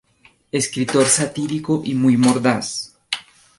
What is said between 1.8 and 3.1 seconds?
y muy mordaz.